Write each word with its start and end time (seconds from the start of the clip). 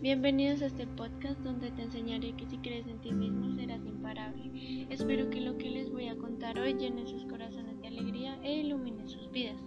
Bienvenidos 0.00 0.62
a 0.62 0.66
este 0.66 0.86
podcast 0.86 1.38
donde 1.40 1.70
te 1.70 1.82
enseñaré 1.82 2.32
que 2.32 2.46
si 2.46 2.56
crees 2.56 2.86
en 2.86 2.98
ti 3.02 3.12
mismo 3.12 3.54
serás 3.54 3.84
imparable. 3.84 4.86
Espero 4.88 5.28
que 5.28 5.42
lo 5.42 5.58
que 5.58 5.68
les 5.68 5.90
voy 5.90 6.08
a 6.08 6.16
contar 6.16 6.58
hoy 6.58 6.72
llene 6.72 7.06
sus 7.06 7.26
corazones 7.26 7.78
de 7.82 7.88
alegría 7.88 8.38
e 8.42 8.60
ilumine 8.60 9.06
sus 9.06 9.30
vidas. 9.30 9.60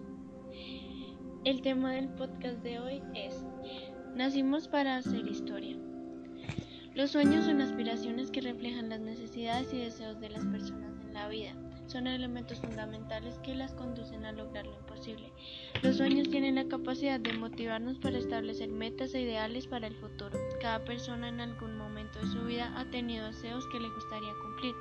El 1.46 1.62
tema 1.62 1.92
del 1.92 2.10
podcast 2.10 2.64
de 2.64 2.80
hoy 2.80 3.04
es 3.14 3.46
Nacimos 4.16 4.68
para 4.68 4.98
hacer 4.98 5.28
historia. 5.28 5.78
Los 6.96 7.12
sueños 7.12 7.46
son 7.46 7.62
aspiraciones 7.62 8.32
que 8.32 8.42
reflejan 8.42 8.90
las 8.90 9.00
necesidades 9.00 9.72
y 9.72 9.78
deseos 9.78 10.20
de 10.20 10.30
las 10.32 10.46
personas 10.48 11.00
en 11.06 11.14
la 11.14 11.28
vida 11.28 11.54
son 11.90 12.08
elementos 12.08 12.60
fundamentales 12.60 13.40
que 13.40 13.56
las 13.56 13.74
conducen 13.74 14.24
a 14.26 14.32
lograr 14.32 14.66
lo 14.66 14.76
imposible. 14.76 15.32
Los 15.82 15.98
sueños 15.98 16.30
tienen 16.30 16.56
la 16.56 16.68
capacidad 16.68 17.20
de 17.20 17.34
motivarnos 17.34 17.98
para 17.98 18.20
establecer 18.20 18.70
metas 18.70 19.14
e 19.16 19.22
ideales 19.22 19.66
para 19.66 19.88
el 19.88 19.96
futuro. 19.96 20.38
Cada 20.62 20.86
persona 20.86 21.30
en 21.30 21.42
algún 21.42 21.78
momento 21.78 22.20
de 22.20 22.28
su 22.28 22.46
vida 22.46 22.72
ha 22.78 22.86
tenido 22.92 23.26
deseos 23.28 23.66
que 23.72 23.80
le 23.80 23.90
gustaría 23.90 24.34
cumplir. 24.44 24.76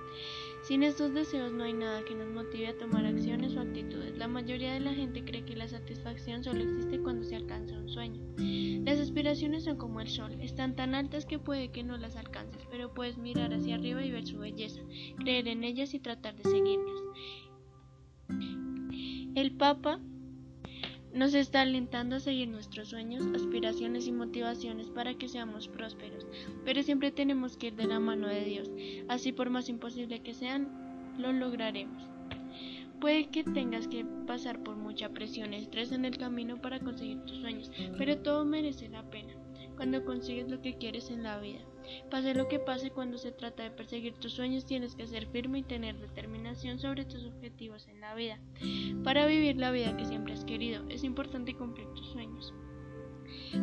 Sin 0.62 0.83
estos 0.83 1.15
deseos 1.15 1.53
no 1.53 1.65
hay 1.65 1.73
nada 1.73 2.05
que 2.05 2.15
nos 2.15 2.29
motive 2.29 2.69
a 2.69 2.77
tomar 2.77 3.07
acciones 3.07 3.56
o 3.56 3.61
actitudes. 3.61 3.68
Mayoría 4.38 4.74
de 4.74 4.78
la 4.78 4.95
gente 4.95 5.24
cree 5.24 5.45
que 5.45 5.56
la 5.56 5.66
satisfacción 5.66 6.45
solo 6.45 6.62
existe 6.62 7.01
cuando 7.01 7.24
se 7.24 7.34
alcanza 7.34 7.77
un 7.77 7.88
sueño. 7.88 8.23
Las 8.84 9.01
aspiraciones 9.01 9.64
son 9.64 9.77
como 9.77 10.01
el 10.01 10.06
sol, 10.06 10.30
están 10.41 10.77
tan 10.77 10.95
altas 10.95 11.27
que 11.27 11.41
puede 11.41 11.73
que 11.73 11.83
no 11.83 11.97
las 11.97 12.14
alcances, 12.14 12.62
pero 12.70 12.95
puedes 12.95 13.19
mirar 13.19 13.52
hacia 13.52 13.74
arriba 13.74 14.05
y 14.05 14.12
ver 14.12 14.24
su 14.28 14.38
belleza, 14.38 14.80
creer 15.16 15.48
en 15.48 15.64
ellas 15.64 15.92
y 15.92 15.98
tratar 15.98 16.37
de 16.37 16.45
seguirlas. 16.45 17.02
El 19.34 19.56
Papa 19.56 19.98
nos 21.12 21.34
está 21.34 21.62
alentando 21.62 22.14
a 22.14 22.20
seguir 22.20 22.47
nuestros 22.47 22.91
sueños, 22.91 23.27
aspiraciones 23.34 24.06
y 24.06 24.12
motivaciones 24.12 24.89
para 24.89 25.14
que 25.14 25.27
seamos 25.27 25.67
prósperos, 25.67 26.28
pero 26.64 26.84
siempre 26.84 27.11
tenemos 27.11 27.56
que 27.56 27.67
ir 27.67 27.75
de 27.75 27.89
la 27.89 27.98
mano 27.98 28.28
de 28.28 28.45
Dios, 28.45 28.70
así 29.08 29.33
por 29.33 29.50
más 29.50 29.69
imposible 29.69 30.23
que 30.23 30.33
sean, 30.33 31.17
lo 31.19 31.33
lograremos. 31.33 32.17
Puede 33.01 33.29
que 33.29 33.45
tengas 33.45 33.87
que 33.89 34.05
pasar 34.27 34.63
por 34.63 34.77
mucha 34.77 35.09
presión 35.11 35.55
estrés 35.55 35.93
en 35.93 36.05
el 36.05 36.19
camino 36.19 36.61
para 36.61 36.81
conseguir 36.81 37.21
tus 37.25 37.39
sueños, 37.39 37.71
pero 37.97 38.19
todo 38.19 38.45
merece 38.45 38.89
la 38.89 39.09
pena 39.09 39.35
cuando 39.77 40.05
consigues 40.05 40.51
lo 40.51 40.61
que 40.61 40.77
quieres 40.77 41.09
en 41.09 41.23
la 41.23 41.39
vida. 41.39 41.61
Pase 42.11 42.35
lo 42.35 42.49
que 42.49 42.59
pase 42.59 42.91
cuando 42.91 43.17
se 43.17 43.31
trata 43.31 43.63
de 43.63 43.71
perseguir 43.71 44.15
tus 44.15 44.33
sueños, 44.33 44.67
tienes 44.67 44.97
que 44.97 45.07
ser 45.07 45.27
firme 45.29 45.61
y 45.61 45.63
tener 45.63 45.97
determinación 45.99 46.81
sobre 46.81 47.05
tus 47.05 47.25
objetivos 47.25 47.87
en 47.87 48.01
la 48.01 48.15
vida. 48.15 48.41
Para 49.05 49.27
vivir 49.27 49.57
la 49.57 49.71
vida 49.71 49.97
que 49.97 50.05
siempre 50.05 50.35
has 50.35 50.45
querido, 50.45 50.85
es 50.89 51.05
importante 51.05 51.55
cumplir 51.55 51.87
tus 51.95 52.09
sueños. 52.09 52.53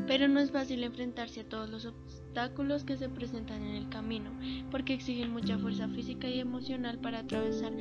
Pero 0.07 0.27
no 0.27 0.39
es 0.39 0.51
fácil 0.51 0.83
enfrentarse 0.83 1.41
a 1.41 1.49
todos 1.49 1.69
los 1.69 1.85
obstáculos 1.85 2.83
que 2.83 2.97
se 2.97 3.09
presentan 3.09 3.63
en 3.63 3.75
el 3.75 3.89
camino, 3.89 4.31
porque 4.71 4.93
exigen 4.93 5.31
mucha 5.31 5.57
fuerza 5.57 5.87
física 5.87 6.27
y 6.27 6.39
emocional 6.39 6.99
para 6.99 7.19
atravesar 7.19 7.73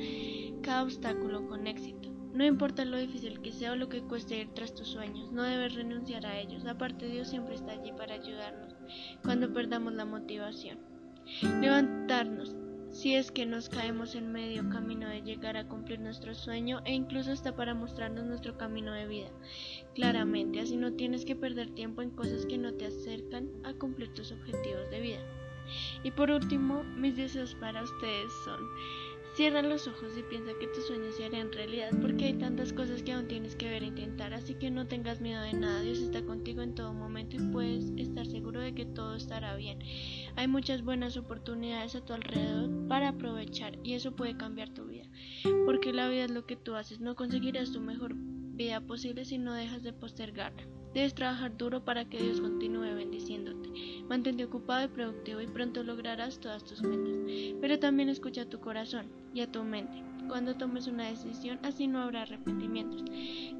cada 0.61 0.83
obstáculo 0.83 1.47
con 1.47 1.67
éxito. 1.67 2.15
No 2.33 2.43
importa 2.43 2.83
lo 2.83 2.97
difícil 2.97 3.39
que 3.39 3.53
sea 3.53 3.71
o 3.71 3.75
lo 3.77 3.87
que 3.87 4.01
cueste 4.01 4.41
ir 4.41 4.49
tras 4.53 4.75
tus 4.75 4.89
sueños, 4.89 5.31
no 5.31 5.43
debes 5.43 5.73
renunciar 5.73 6.25
a 6.25 6.37
ellos. 6.37 6.65
Aparte 6.65 7.07
Dios 7.07 7.29
siempre 7.29 7.55
está 7.55 7.71
allí 7.71 7.93
para 7.93 8.15
ayudarnos 8.15 8.75
cuando 9.23 9.53
perdamos 9.53 9.93
la 9.93 10.03
motivación. 10.03 10.79
Levantarnos 11.61 12.55
si 12.95 13.13
es 13.13 13.29
que 13.29 13.45
nos 13.45 13.67
caemos 13.67 14.15
en 14.15 14.31
medio 14.31 14.69
camino 14.69 15.09
de 15.09 15.21
llegar 15.21 15.57
a 15.57 15.67
cumplir 15.67 15.99
nuestro 15.99 16.33
sueño 16.33 16.81
e 16.85 16.93
incluso 16.93 17.31
hasta 17.31 17.53
para 17.53 17.73
mostrarnos 17.73 18.25
nuestro 18.25 18.57
camino 18.57 18.93
de 18.93 19.05
vida. 19.05 19.27
Claramente, 19.95 20.59
así 20.59 20.77
no 20.77 20.93
tienes 20.93 21.25
que 21.25 21.35
perder 21.35 21.69
tiempo 21.73 22.01
en 22.01 22.11
cosas 22.11 22.45
que 22.45 22.57
no 22.57 22.73
te 22.73 22.85
acercan 22.85 23.49
a 23.63 23.73
cumplir 23.73 24.13
tus 24.13 24.31
objetivos 24.31 24.89
de 24.91 25.01
vida. 25.01 25.19
Y 26.03 26.11
por 26.11 26.29
último, 26.29 26.83
mis 26.83 27.15
deseos 27.15 27.55
para 27.55 27.81
ustedes 27.81 28.31
son 28.43 28.59
Cierra 29.35 29.61
los 29.61 29.85
ojos 29.85 30.17
y 30.17 30.23
piensa 30.23 30.53
que 30.57 30.67
tus 30.67 30.87
sueños 30.87 31.15
se 31.15 31.25
harán 31.25 31.51
realidad 31.51 31.89
porque 32.01 32.23
hay 32.23 32.35
tantas 32.35 32.71
cosas 32.71 33.03
que 33.03 33.11
aún 33.11 33.27
tienes 33.27 33.53
que 33.57 33.67
ver 33.67 33.83
e 33.83 33.87
intentar, 33.87 34.33
así 34.33 34.53
que 34.53 34.71
no 34.71 34.87
tengas 34.87 35.19
miedo 35.19 35.41
de 35.41 35.51
nada, 35.51 35.81
Dios 35.81 35.99
está 35.99 36.23
contigo 36.23 36.61
en 36.61 36.73
todo 36.73 36.93
momento 36.93 37.35
y 37.35 37.39
puedes 37.51 37.91
estar 37.97 38.25
seguro 38.25 38.61
de 38.61 38.73
que 38.73 38.85
todo 38.85 39.13
estará 39.13 39.57
bien. 39.57 39.79
Hay 40.37 40.47
muchas 40.47 40.83
buenas 40.83 41.17
oportunidades 41.17 41.95
a 41.95 42.05
tu 42.05 42.13
alrededor 42.13 42.87
para 42.87 43.09
aprovechar 43.09 43.77
y 43.83 43.95
eso 43.95 44.15
puede 44.15 44.37
cambiar 44.37 44.69
tu 44.69 44.85
vida, 44.85 45.03
porque 45.65 45.91
la 45.91 46.07
vida 46.07 46.23
es 46.23 46.31
lo 46.31 46.45
que 46.45 46.55
tú 46.55 46.75
haces, 46.75 47.01
no 47.01 47.15
conseguirás 47.15 47.73
tu 47.73 47.81
mejor 47.81 48.15
vida 48.55 48.81
posible 48.81 49.25
si 49.25 49.37
no 49.37 49.53
dejas 49.53 49.83
de 49.83 49.93
postergarla. 49.93 50.63
Debes 50.93 51.13
trabajar 51.13 51.57
duro 51.57 51.83
para 51.83 52.05
que 52.05 52.21
Dios 52.21 52.39
continúe 52.39 52.95
bendiciéndote. 52.95 53.69
Mantente 54.07 54.45
ocupado 54.45 54.85
y 54.85 54.87
productivo 54.87 55.41
y 55.41 55.47
pronto 55.47 55.83
lograrás 55.83 56.39
todas 56.39 56.63
tus 56.63 56.81
metas. 56.81 57.17
Pero 57.59 57.79
también 57.79 58.07
escucha 58.07 58.43
a 58.43 58.49
tu 58.49 58.61
corazón 58.61 59.07
y 59.33 59.41
a 59.41 59.51
tu 59.51 59.61
mente. 59.65 60.01
Cuando 60.29 60.55
tomes 60.55 60.87
una 60.87 61.09
decisión, 61.09 61.59
así 61.63 61.87
no 61.87 61.99
habrá 61.99 62.21
arrepentimientos. 62.21 63.03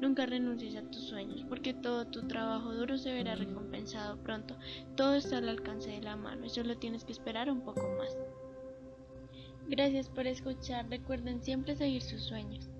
Nunca 0.00 0.24
renuncies 0.24 0.76
a 0.76 0.90
tus 0.90 1.02
sueños, 1.02 1.44
porque 1.46 1.74
todo 1.74 2.06
tu 2.06 2.26
trabajo 2.26 2.72
duro 2.72 2.96
se 2.96 3.12
verá 3.12 3.34
recompensado 3.34 4.16
pronto. 4.22 4.56
Todo 4.96 5.14
está 5.14 5.36
al 5.36 5.50
alcance 5.50 5.90
de 5.90 6.00
la 6.00 6.16
mano 6.16 6.46
y 6.46 6.48
solo 6.48 6.78
tienes 6.78 7.04
que 7.04 7.12
esperar 7.12 7.50
un 7.50 7.60
poco 7.60 7.82
más. 7.98 8.16
Gracias 9.68 10.08
por 10.08 10.26
escuchar. 10.26 10.88
Recuerden 10.88 11.42
siempre 11.42 11.76
seguir 11.76 12.00
sus 12.00 12.22
sueños. 12.22 12.70